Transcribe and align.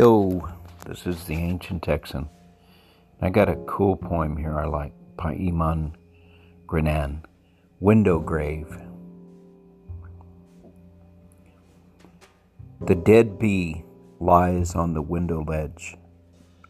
Yo, 0.00 0.48
this 0.86 1.06
is 1.06 1.24
the 1.24 1.34
Ancient 1.34 1.82
Texan. 1.82 2.26
I 3.20 3.28
got 3.28 3.50
a 3.50 3.56
cool 3.66 3.96
poem 3.96 4.34
here 4.34 4.58
I 4.58 4.64
like 4.64 4.94
by 5.14 5.34
Eamon 5.34 5.92
Grennan, 6.66 7.26
Window 7.80 8.18
Grave. 8.18 8.78
The 12.80 12.94
dead 12.94 13.38
bee 13.38 13.84
lies 14.20 14.74
on 14.74 14.94
the 14.94 15.02
window 15.02 15.44
ledge, 15.44 15.98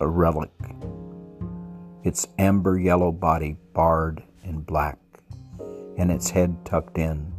a 0.00 0.08
relic, 0.08 0.50
its 2.02 2.26
amber 2.36 2.80
yellow 2.80 3.12
body 3.12 3.56
barred 3.72 4.24
in 4.42 4.62
black, 4.62 4.98
and 5.96 6.10
its 6.10 6.30
head 6.30 6.64
tucked 6.64 6.98
in, 6.98 7.32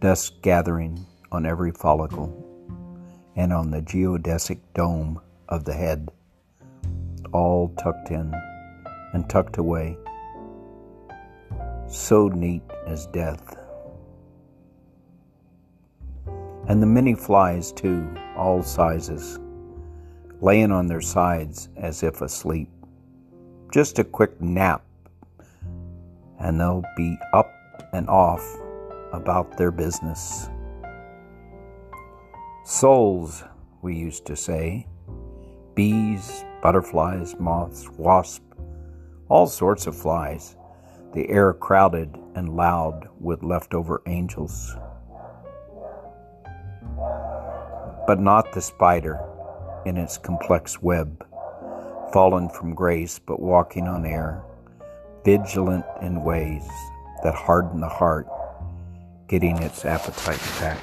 dust 0.00 0.42
gathering 0.42 1.04
on 1.32 1.44
every 1.44 1.72
follicle 1.72 2.37
and 3.38 3.52
on 3.52 3.70
the 3.70 3.80
geodesic 3.80 4.58
dome 4.74 5.20
of 5.48 5.64
the 5.64 5.72
head, 5.72 6.10
all 7.32 7.68
tucked 7.78 8.10
in 8.10 8.34
and 9.12 9.30
tucked 9.30 9.58
away. 9.58 9.96
So 11.86 12.26
neat 12.26 12.62
as 12.84 13.06
death. 13.06 13.56
And 16.66 16.82
the 16.82 16.86
many 16.86 17.14
flies, 17.14 17.70
too, 17.70 18.12
all 18.36 18.62
sizes, 18.64 19.38
laying 20.40 20.72
on 20.72 20.88
their 20.88 21.00
sides 21.00 21.68
as 21.76 22.02
if 22.02 22.20
asleep. 22.20 22.68
Just 23.72 24.00
a 24.00 24.04
quick 24.04 24.40
nap, 24.40 24.84
and 26.40 26.60
they'll 26.60 26.84
be 26.96 27.16
up 27.32 27.52
and 27.92 28.08
off 28.08 28.44
about 29.12 29.56
their 29.56 29.70
business. 29.70 30.50
Souls, 32.70 33.44
we 33.80 33.96
used 33.96 34.26
to 34.26 34.36
say. 34.36 34.86
Bees, 35.74 36.44
butterflies, 36.62 37.34
moths, 37.40 37.88
wasps, 37.96 38.44
all 39.30 39.46
sorts 39.46 39.86
of 39.86 39.96
flies. 39.96 40.54
The 41.14 41.30
air 41.30 41.54
crowded 41.54 42.18
and 42.34 42.54
loud 42.54 43.08
with 43.20 43.42
leftover 43.42 44.02
angels. 44.04 44.76
But 48.06 48.20
not 48.20 48.52
the 48.52 48.60
spider 48.60 49.18
in 49.86 49.96
its 49.96 50.18
complex 50.18 50.82
web, 50.82 51.24
fallen 52.12 52.50
from 52.50 52.74
grace 52.74 53.18
but 53.18 53.40
walking 53.40 53.88
on 53.88 54.04
air, 54.04 54.42
vigilant 55.24 55.86
in 56.02 56.22
ways 56.22 56.68
that 57.24 57.34
harden 57.34 57.80
the 57.80 57.88
heart, 57.88 58.28
getting 59.26 59.56
its 59.62 59.86
appetite 59.86 60.42
back. 60.60 60.78